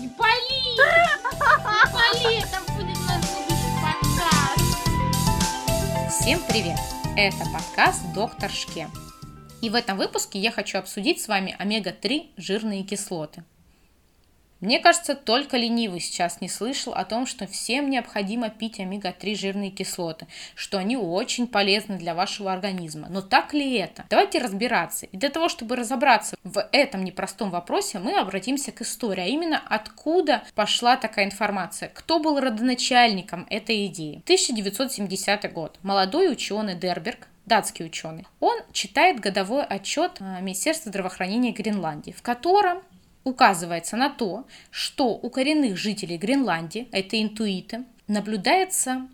Не 0.00 0.08
пали! 0.08 0.58
Не 0.64 0.78
пали! 1.92 2.38
Это 2.38 2.58
будет 2.72 2.98
наш 3.06 3.20
будущий 3.20 3.72
подкаст! 3.82 4.64
Всем 6.08 6.40
привет! 6.48 6.78
Это 7.18 7.44
подкаст 7.52 8.00
«Доктор 8.14 8.50
Шке». 8.50 8.88
И 9.60 9.68
в 9.68 9.74
этом 9.74 9.98
выпуске 9.98 10.38
я 10.38 10.52
хочу 10.52 10.78
обсудить 10.78 11.20
с 11.20 11.28
вами 11.28 11.54
омега-3 11.58 12.30
жирные 12.38 12.82
кислоты. 12.82 13.44
Мне 14.60 14.78
кажется, 14.78 15.14
только 15.14 15.56
ленивый 15.56 16.00
сейчас 16.00 16.40
не 16.40 16.48
слышал 16.48 16.92
о 16.92 17.04
том, 17.04 17.26
что 17.26 17.46
всем 17.46 17.88
необходимо 17.88 18.50
пить 18.50 18.78
омега-3 18.78 19.34
жирные 19.34 19.70
кислоты, 19.70 20.26
что 20.54 20.78
они 20.78 20.96
очень 20.96 21.46
полезны 21.46 21.96
для 21.96 22.14
вашего 22.14 22.52
организма. 22.52 23.08
Но 23.08 23.22
так 23.22 23.54
ли 23.54 23.76
это? 23.76 24.04
Давайте 24.10 24.38
разбираться. 24.38 25.06
И 25.06 25.16
для 25.16 25.30
того, 25.30 25.48
чтобы 25.48 25.76
разобраться 25.76 26.36
в 26.44 26.62
этом 26.72 27.04
непростом 27.04 27.50
вопросе, 27.50 27.98
мы 27.98 28.18
обратимся 28.18 28.70
к 28.70 28.82
истории, 28.82 29.22
а 29.22 29.26
именно 29.26 29.62
откуда 29.66 30.42
пошла 30.54 30.96
такая 30.96 31.24
информация, 31.24 31.88
кто 31.88 32.18
был 32.18 32.38
родоначальником 32.38 33.46
этой 33.48 33.86
идеи. 33.86 34.20
1970 34.24 35.52
год. 35.52 35.78
Молодой 35.82 36.30
ученый 36.30 36.74
Дерберг 36.74 37.28
датский 37.46 37.84
ученый. 37.84 38.26
Он 38.38 38.56
читает 38.72 39.18
годовой 39.18 39.64
отчет 39.64 40.18
а, 40.20 40.40
Министерства 40.40 40.90
здравоохранения 40.90 41.50
Гренландии, 41.50 42.12
в 42.16 42.22
котором 42.22 42.82
указывается 43.24 43.96
на 43.96 44.08
то, 44.10 44.46
что 44.70 45.08
у 45.08 45.30
коренных 45.30 45.76
жителей 45.76 46.16
Гренландии, 46.16 46.88
это 46.92 47.20
интуиты, 47.20 47.84
наблюдается 48.06 49.08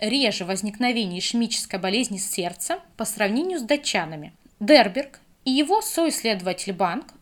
реже 0.00 0.44
возникновение 0.44 1.18
ишемической 1.18 1.78
болезни 1.78 2.16
сердца 2.16 2.80
по 2.96 3.04
сравнению 3.04 3.58
с 3.58 3.62
датчанами. 3.62 4.32
Дерберг 4.58 5.20
и 5.44 5.50
его 5.50 5.82
соисследователь 5.82 6.72
Банк 6.72 7.14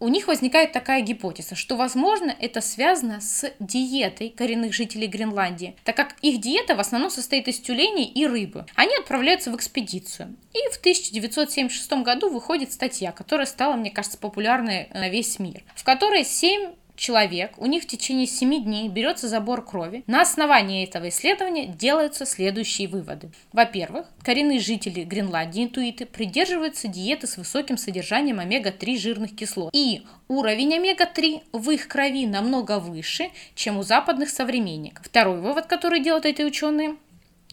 у 0.00 0.08
них 0.08 0.28
возникает 0.28 0.72
такая 0.72 1.00
гипотеза, 1.00 1.54
что, 1.54 1.76
возможно, 1.76 2.34
это 2.38 2.60
связано 2.60 3.20
с 3.20 3.50
диетой 3.58 4.30
коренных 4.30 4.72
жителей 4.72 5.06
Гренландии, 5.06 5.76
так 5.84 5.96
как 5.96 6.16
их 6.22 6.40
диета 6.40 6.76
в 6.76 6.80
основном 6.80 7.10
состоит 7.10 7.48
из 7.48 7.58
тюленей 7.60 8.04
и 8.04 8.26
рыбы. 8.26 8.66
Они 8.74 8.94
отправляются 8.96 9.50
в 9.50 9.56
экспедицию. 9.56 10.36
И 10.52 10.72
в 10.72 10.78
1976 10.78 11.92
году 12.04 12.30
выходит 12.30 12.72
статья, 12.72 13.12
которая 13.12 13.46
стала, 13.46 13.74
мне 13.74 13.90
кажется, 13.90 14.18
популярной 14.18 14.88
на 14.92 15.08
весь 15.08 15.38
мир, 15.38 15.62
в 15.74 15.84
которой 15.84 16.24
7 16.24 16.72
человек, 16.98 17.52
у 17.56 17.66
них 17.66 17.84
в 17.84 17.86
течение 17.86 18.26
7 18.26 18.64
дней 18.64 18.88
берется 18.88 19.28
забор 19.28 19.64
крови. 19.64 20.04
На 20.06 20.20
основании 20.20 20.84
этого 20.84 21.08
исследования 21.08 21.66
делаются 21.66 22.26
следующие 22.26 22.88
выводы. 22.88 23.30
Во-первых, 23.52 24.06
коренные 24.22 24.60
жители 24.60 25.04
Гренландии, 25.04 25.64
интуиты, 25.64 26.04
придерживаются 26.04 26.88
диеты 26.88 27.26
с 27.26 27.36
высоким 27.36 27.78
содержанием 27.78 28.40
омега-3 28.40 28.98
жирных 28.98 29.34
кислот. 29.34 29.70
И 29.72 30.02
уровень 30.26 30.74
омега-3 30.74 31.42
в 31.52 31.70
их 31.70 31.88
крови 31.88 32.26
намного 32.26 32.78
выше, 32.80 33.30
чем 33.54 33.78
у 33.78 33.82
западных 33.82 34.28
современников. 34.28 35.06
Второй 35.06 35.40
вывод, 35.40 35.66
который 35.66 36.00
делают 36.00 36.26
эти 36.26 36.42
ученые, 36.42 36.96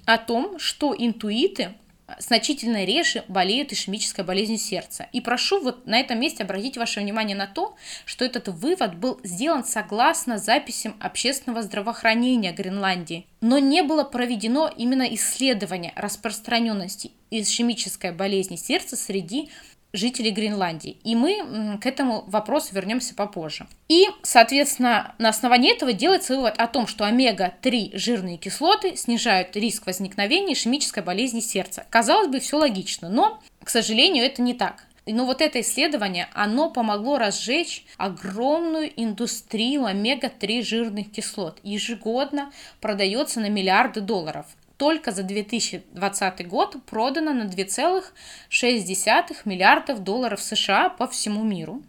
о 0.06 0.18
том, 0.18 0.60
что 0.60 0.96
интуиты 0.98 1.74
значительно 2.20 2.86
реже 2.86 3.24
болеют 3.28 3.72
ишемической 3.72 4.24
болезнью 4.24 4.60
сердца. 4.60 5.08
И 5.12 5.22
прошу 5.22 5.62
вот 5.62 5.88
на 5.88 6.00
этом 6.00 6.20
месте 6.20 6.44
обратить 6.44 6.78
ваше 6.78 7.00
внимание 7.00 7.36
на 7.36 7.48
то, 7.48 7.76
что 8.06 8.26
этот 8.26 8.48
вывод 8.48 8.96
был 8.96 9.20
сделан 9.24 9.64
согласно 9.64 10.38
записям 10.38 10.96
общественного 11.00 11.64
здравоохранения 11.64 12.52
Гренландии, 12.52 13.26
но 13.42 13.58
не 13.58 13.82
было 13.82 14.04
проведено 14.04 14.72
именно 14.76 15.04
исследование 15.16 15.94
распространенности 15.96 17.12
ишемической 17.32 18.12
болезни 18.12 18.56
сердца 18.56 18.96
среди 18.96 19.50
жителей 19.96 20.32
Гренландии. 20.32 20.98
И 21.04 21.16
мы 21.16 21.78
к 21.82 21.86
этому 21.86 22.24
вопросу 22.28 22.74
вернемся 22.74 23.16
попозже. 23.16 23.68
И, 23.88 24.08
соответственно, 24.24 25.16
на 25.18 25.30
основании 25.30 25.74
этого 25.74 25.94
делается 25.94 26.36
вывод 26.36 26.56
о 26.58 26.68
том, 26.68 26.88
что 26.88 27.06
омега-3 27.06 27.98
жирные 27.98 28.38
кислоты 28.38 28.96
снижают 28.96 29.56
риск 29.56 29.86
возникновения 29.86 30.54
ишемической 30.54 31.04
болезни 31.04 31.40
сердца. 31.40 31.86
Казалось 31.90 32.28
бы, 32.28 32.40
все 32.40 32.58
логично, 32.58 33.10
но, 33.10 33.42
к 33.64 33.70
сожалению, 33.70 34.26
это 34.26 34.42
не 34.42 34.54
так. 34.54 34.86
Но 35.08 35.26
вот 35.26 35.42
это 35.42 35.62
исследование, 35.62 36.28
оно 36.34 36.72
помогло 36.72 37.20
разжечь 37.20 37.86
огромную 37.98 38.92
индустрию 39.00 39.86
омега-3 39.86 40.64
жирных 40.64 41.12
кислот. 41.12 41.60
Ежегодно 41.62 42.52
продается 42.82 43.40
на 43.40 43.50
миллиарды 43.50 44.02
долларов 44.02 44.48
только 44.78 45.12
за 45.12 45.24
2020 45.24 46.48
год 46.48 46.76
продано 46.86 47.34
на 47.34 47.44
2,6 47.44 49.36
миллиардов 49.46 50.04
долларов 50.04 50.42
США 50.42 50.90
по 50.90 51.08
всему 51.08 51.44
миру. 51.44 51.82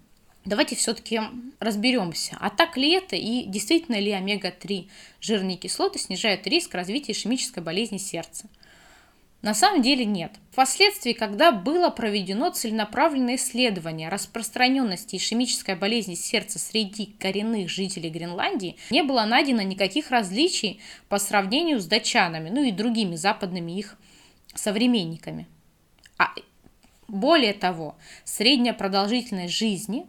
Давайте 0.45 0.77
все-таки 0.77 1.21
разберемся, 1.59 2.37
а 2.41 2.51
так 2.51 2.77
ли 2.77 2.93
это 2.93 3.17
и 3.17 3.45
действительно 3.47 3.99
ли 3.99 4.13
омега-3 4.13 4.89
жирные 5.21 5.57
кислоты 5.57 5.99
снижают 5.99 6.47
риск 6.47 6.73
развития 6.75 7.13
ишемической 7.13 7.63
болезни 7.63 7.99
сердца. 7.99 8.47
На 9.47 9.55
самом 9.55 9.81
деле 9.81 10.05
нет. 10.05 10.33
Впоследствии, 10.51 11.13
когда 11.13 11.53
было 11.53 11.89
проведено 11.89 12.51
целенаправленное 12.51 13.37
исследование 13.37 14.09
распространенности 14.09 15.15
ишемической 15.15 15.77
болезни 15.77 16.17
сердца 16.17 16.59
среди 16.59 17.15
коренных 17.21 17.71
жителей 17.71 18.11
Гренландии, 18.11 18.75
не 18.91 19.05
было 19.05 19.25
найдено 19.25 19.63
никаких 19.63 20.11
различий 20.11 20.81
по 21.09 21.21
сравнению 21.21 21.79
с 21.79 21.87
датчанами, 21.87 22.51
ну 22.51 22.65
и 22.65 22.73
другими 22.73 23.15
западными 23.15 23.71
их 23.79 23.97
современниками. 24.53 25.47
А 26.19 26.31
более 27.07 27.55
того, 27.55 27.95
средняя 28.25 28.75
продолжительность 28.75 29.55
жизни 29.55 30.09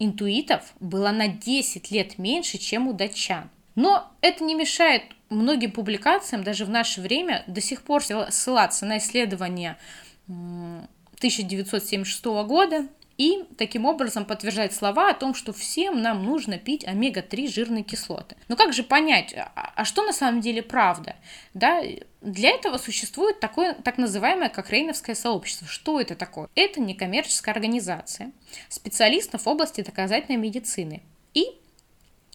интуитов 0.00 0.74
была 0.80 1.12
на 1.12 1.28
10 1.28 1.92
лет 1.92 2.18
меньше, 2.18 2.58
чем 2.58 2.88
у 2.88 2.94
датчан. 2.94 3.48
Но 3.74 4.10
это 4.20 4.44
не 4.44 4.54
мешает 4.54 5.02
многим 5.28 5.70
публикациям 5.72 6.44
даже 6.44 6.64
в 6.64 6.70
наше 6.70 7.00
время 7.00 7.44
до 7.46 7.60
сих 7.60 7.82
пор 7.82 8.02
ссылаться 8.02 8.84
на 8.84 8.98
исследования 8.98 9.78
1976 10.26 12.24
года 12.46 12.88
и 13.20 13.44
таким 13.58 13.84
образом 13.84 14.24
подтверждать 14.24 14.72
слова 14.72 15.10
о 15.10 15.14
том, 15.14 15.34
что 15.34 15.52
всем 15.52 16.00
нам 16.00 16.24
нужно 16.24 16.56
пить 16.56 16.86
омега-3 16.86 17.48
жирные 17.48 17.84
кислоты. 17.84 18.34
Но 18.48 18.56
как 18.56 18.72
же 18.72 18.82
понять, 18.82 19.34
а, 19.34 19.72
а 19.76 19.84
что 19.84 20.04
на 20.04 20.14
самом 20.14 20.40
деле 20.40 20.62
правда? 20.62 21.16
Да, 21.52 21.82
для 22.22 22.48
этого 22.48 22.78
существует 22.78 23.38
такое 23.38 23.74
так 23.74 23.98
называемое 23.98 24.48
Кокрейновское 24.48 25.14
сообщество. 25.14 25.66
Что 25.66 26.00
это 26.00 26.14
такое? 26.14 26.48
Это 26.54 26.80
некоммерческая 26.80 27.54
организация 27.54 28.32
специалистов 28.70 29.42
в 29.42 29.48
области 29.48 29.82
доказательной 29.82 30.38
медицины. 30.38 31.02
И 31.34 31.59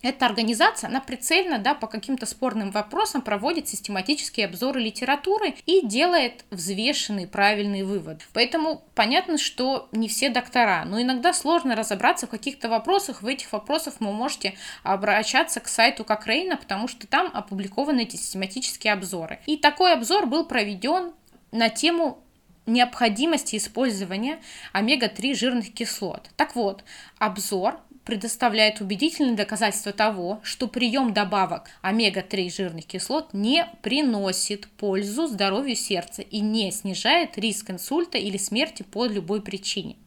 эта 0.09 0.25
организация, 0.25 0.87
она 0.89 1.01
прицельно, 1.01 1.59
да, 1.59 1.73
по 1.73 1.87
каким-то 1.87 2.25
спорным 2.25 2.71
вопросам 2.71 3.21
проводит 3.21 3.67
систематические 3.67 4.45
обзоры 4.45 4.79
литературы 4.79 5.55
и 5.65 5.85
делает 5.85 6.45
взвешенный 6.51 7.27
правильный 7.27 7.83
вывод. 7.83 8.21
Поэтому 8.33 8.83
понятно, 8.93 9.37
что 9.37 9.87
не 9.91 10.07
все 10.07 10.29
доктора, 10.29 10.83
но 10.85 11.01
иногда 11.01 11.33
сложно 11.33 11.75
разобраться 11.75 12.27
в 12.27 12.29
каких-то 12.29 12.69
вопросах. 12.69 13.21
В 13.21 13.27
этих 13.27 13.51
вопросах 13.51 13.95
вы 13.99 14.11
можете 14.11 14.55
обращаться 14.83 15.59
к 15.59 15.67
сайту 15.67 16.03
Кокрейна, 16.03 16.57
потому 16.57 16.87
что 16.87 17.07
там 17.07 17.29
опубликованы 17.33 18.01
эти 18.01 18.15
систематические 18.15 18.93
обзоры. 18.93 19.39
И 19.45 19.57
такой 19.57 19.93
обзор 19.93 20.27
был 20.27 20.45
проведен 20.45 21.13
на 21.51 21.69
тему 21.69 22.24
необходимости 22.65 23.55
использования 23.57 24.39
омега-3 24.73 25.35
жирных 25.35 25.73
кислот. 25.73 26.29
Так 26.35 26.55
вот, 26.55 26.83
обзор 27.17 27.79
предоставляет 28.05 28.81
убедительные 28.81 29.35
доказательства 29.35 29.91
того, 29.91 30.39
что 30.43 30.67
прием 30.67 31.13
добавок 31.13 31.69
омега-3 31.81 32.51
жирных 32.51 32.85
кислот 32.85 33.33
не 33.33 33.67
приносит 33.81 34.67
пользу 34.67 35.27
здоровью 35.27 35.75
сердца 35.75 36.21
и 36.21 36.39
не 36.39 36.71
снижает 36.71 37.37
риск 37.37 37.71
инсульта 37.71 38.17
или 38.17 38.37
смерти 38.37 38.83
по 38.83 39.05
любой 39.05 39.41
причине. 39.41 39.97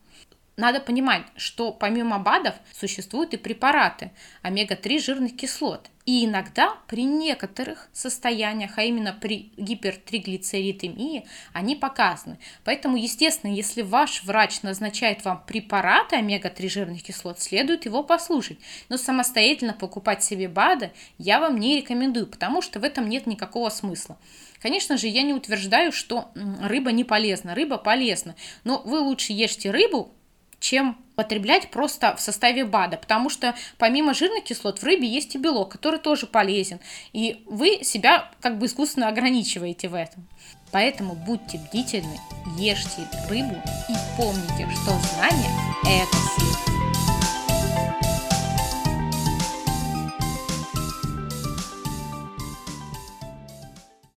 Надо 0.59 0.81
понимать, 0.81 1.23
что 1.37 1.71
помимо 1.71 2.19
БАДов 2.19 2.57
существуют 2.75 3.33
и 3.33 3.37
препараты 3.37 4.11
омега-3 4.43 4.99
жирных 4.99 5.37
кислот. 5.37 5.89
И 6.05 6.25
иногда 6.25 6.75
при 6.89 7.05
некоторых 7.05 7.89
состояниях, 7.93 8.73
а 8.77 8.83
именно 8.83 9.13
при 9.13 9.53
гипертриглицеридемии, 9.57 11.29
они 11.53 11.77
показаны. 11.77 12.41
Поэтому, 12.65 12.97
естественно, 12.97 13.53
если 13.53 13.83
ваш 13.83 14.25
врач 14.25 14.63
назначает 14.63 15.25
вам 15.25 15.45
препараты 15.47 16.17
омега-3 16.17 16.69
жирных 16.69 17.05
кислот, 17.05 17.41
следует 17.41 17.85
его 17.85 18.03
послушать. 18.03 18.59
Но 18.89 18.97
самостоятельно 18.97 19.75
покупать 19.75 20.25
себе 20.25 20.49
БАДы 20.49 20.91
я 21.19 21.39
вам 21.39 21.61
не 21.61 21.77
рекомендую, 21.77 22.27
потому 22.27 22.63
что 22.63 22.81
в 22.81 22.85
этом 22.85 23.09
нет 23.09 23.29
никакого 23.29 23.69
смысла. 23.69 24.19
Конечно 24.61 24.97
же, 24.97 25.07
я 25.07 25.23
не 25.23 25.35
утверждаю, 25.35 25.93
что 25.93 26.33
рыба 26.35 26.91
не 26.91 27.05
полезна. 27.05 27.55
Рыба 27.55 27.79
полезна. 27.79 28.35
Но 28.65 28.83
вы 28.85 28.99
лучше 28.99 29.33
ешьте 29.33 29.71
рыбу, 29.71 30.15
чем 30.61 30.99
потреблять 31.15 31.71
просто 31.71 32.15
в 32.15 32.21
составе 32.21 32.65
БАДа, 32.65 32.97
потому 32.97 33.29
что 33.29 33.55
помимо 33.77 34.15
жирных 34.15 34.45
кислот 34.45 34.79
в 34.79 34.85
рыбе 34.85 35.09
есть 35.09 35.35
и 35.35 35.39
белок, 35.39 35.73
который 35.73 35.99
тоже 35.99 36.27
полезен, 36.27 36.79
и 37.13 37.43
вы 37.47 37.83
себя 37.83 38.31
как 38.41 38.59
бы 38.59 38.67
искусственно 38.67 39.09
ограничиваете 39.09 39.89
в 39.89 39.95
этом. 39.95 40.29
Поэтому 40.71 41.15
будьте 41.15 41.59
бдительны, 41.59 42.21
ешьте 42.57 43.09
рыбу 43.29 43.57
и 43.89 43.95
помните, 44.17 44.69
что 44.83 44.93
знание– 45.15 45.51
это 45.85 46.17
сила. 46.37 46.68